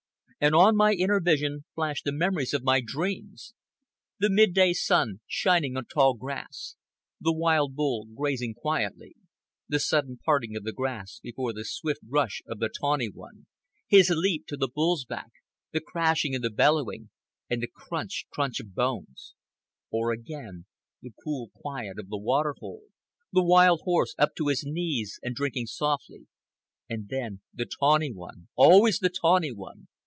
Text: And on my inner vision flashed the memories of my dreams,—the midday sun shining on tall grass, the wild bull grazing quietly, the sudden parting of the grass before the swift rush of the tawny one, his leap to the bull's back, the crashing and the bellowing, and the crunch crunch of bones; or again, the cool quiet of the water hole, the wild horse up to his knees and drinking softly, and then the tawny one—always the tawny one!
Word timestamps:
And 0.43 0.55
on 0.55 0.75
my 0.75 0.93
inner 0.93 1.21
vision 1.21 1.65
flashed 1.75 2.03
the 2.03 2.11
memories 2.11 2.51
of 2.51 2.63
my 2.63 2.81
dreams,—the 2.83 3.53
midday 4.27 4.73
sun 4.73 5.19
shining 5.27 5.77
on 5.77 5.85
tall 5.85 6.15
grass, 6.15 6.75
the 7.19 7.31
wild 7.31 7.75
bull 7.75 8.07
grazing 8.17 8.55
quietly, 8.55 9.13
the 9.69 9.79
sudden 9.79 10.17
parting 10.25 10.55
of 10.55 10.63
the 10.63 10.73
grass 10.73 11.19
before 11.21 11.53
the 11.53 11.63
swift 11.63 11.99
rush 12.09 12.41
of 12.47 12.57
the 12.57 12.69
tawny 12.69 13.07
one, 13.07 13.45
his 13.87 14.09
leap 14.09 14.47
to 14.47 14.57
the 14.57 14.67
bull's 14.67 15.05
back, 15.05 15.29
the 15.73 15.79
crashing 15.79 16.33
and 16.33 16.43
the 16.43 16.49
bellowing, 16.49 17.11
and 17.47 17.61
the 17.61 17.69
crunch 17.71 18.25
crunch 18.31 18.59
of 18.59 18.73
bones; 18.73 19.35
or 19.91 20.11
again, 20.11 20.65
the 21.03 21.13
cool 21.23 21.51
quiet 21.53 21.99
of 21.99 22.09
the 22.09 22.17
water 22.17 22.55
hole, 22.59 22.87
the 23.31 23.43
wild 23.45 23.81
horse 23.83 24.15
up 24.17 24.33
to 24.35 24.47
his 24.47 24.63
knees 24.65 25.19
and 25.21 25.35
drinking 25.35 25.67
softly, 25.67 26.25
and 26.89 27.09
then 27.09 27.41
the 27.53 27.69
tawny 27.79 28.11
one—always 28.11 28.97
the 28.97 29.09
tawny 29.21 29.51
one! 29.51 29.87